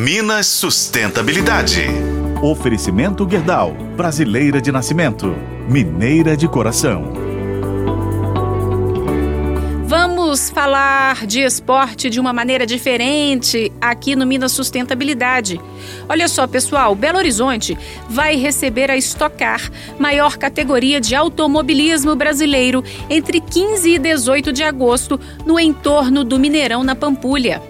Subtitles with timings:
[0.00, 1.82] Minas Sustentabilidade.
[2.40, 5.34] Oferecimento Guerdal, brasileira de nascimento,
[5.68, 7.12] mineira de coração.
[9.88, 15.60] Vamos falar de esporte de uma maneira diferente aqui no Minas Sustentabilidade.
[16.08, 17.76] Olha só, pessoal, Belo Horizonte
[18.08, 19.68] vai receber a Stock Car,
[19.98, 26.84] maior categoria de automobilismo brasileiro, entre 15 e 18 de agosto, no entorno do Mineirão,
[26.84, 27.60] na Pampulha.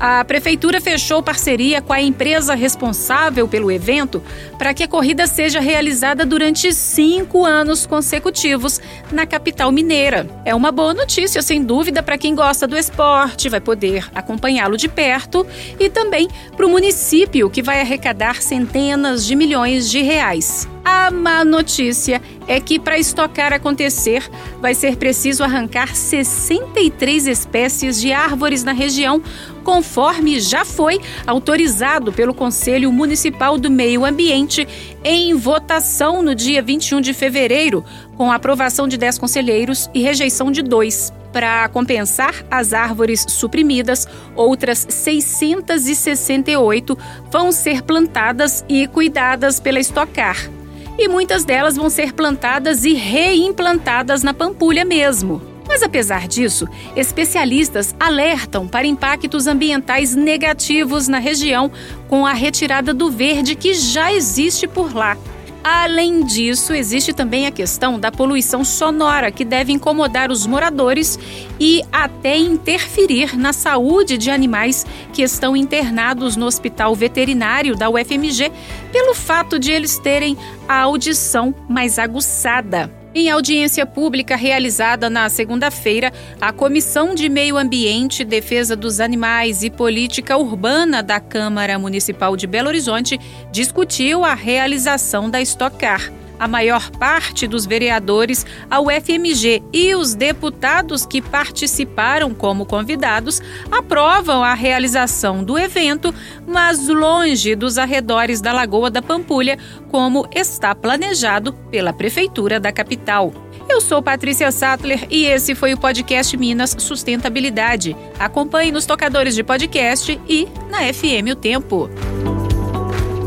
[0.00, 4.22] A prefeitura fechou parceria com a empresa responsável pelo evento
[4.56, 8.80] para que a corrida seja realizada durante cinco anos consecutivos
[9.10, 10.28] na capital mineira.
[10.44, 14.88] É uma boa notícia, sem dúvida, para quem gosta do esporte, vai poder acompanhá-lo de
[14.88, 15.44] perto
[15.80, 20.68] e também para o município, que vai arrecadar centenas de milhões de reais.
[20.84, 24.26] A má notícia é que para estocar acontecer,
[24.60, 29.22] vai ser preciso arrancar 63 espécies de árvores na região,
[29.62, 34.66] conforme já foi autorizado pelo Conselho Municipal do Meio Ambiente
[35.04, 37.84] em votação no dia 21 de fevereiro,
[38.16, 41.12] com aprovação de 10 conselheiros e rejeição de dois.
[41.32, 46.96] Para compensar as árvores suprimidas, outras 668
[47.30, 50.57] vão ser plantadas e cuidadas pela Estocar
[50.98, 55.40] e muitas delas vão ser plantadas e reimplantadas na Pampulha mesmo.
[55.68, 61.70] Mas apesar disso, especialistas alertam para impactos ambientais negativos na região
[62.08, 65.16] com a retirada do verde que já existe por lá.
[65.62, 71.18] Além disso, existe também a questão da poluição sonora, que deve incomodar os moradores
[71.58, 78.52] e até interferir na saúde de animais que estão internados no hospital veterinário da UFMG,
[78.92, 80.36] pelo fato de eles terem
[80.68, 82.90] a audição mais aguçada.
[83.18, 89.70] Em audiência pública realizada na segunda-feira, a Comissão de Meio Ambiente, Defesa dos Animais e
[89.70, 93.18] Política Urbana da Câmara Municipal de Belo Horizonte
[93.50, 100.14] discutiu a realização da Stock Car a maior parte dos vereadores, a UFMG e os
[100.14, 106.14] deputados que participaram como convidados aprovam a realização do evento,
[106.46, 109.58] mas longe dos arredores da Lagoa da Pampulha,
[109.90, 113.32] como está planejado pela Prefeitura da capital.
[113.68, 117.94] Eu sou Patrícia Sattler e esse foi o podcast Minas Sustentabilidade.
[118.18, 121.90] Acompanhe nos tocadores de podcast e na FM O Tempo.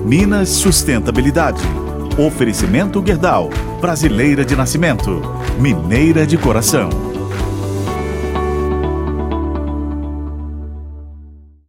[0.04, 1.62] Minas Sustentabilidade
[2.18, 3.50] Oferecimento Guerdal,
[3.80, 5.22] brasileira de nascimento,
[5.60, 7.11] mineira de coração.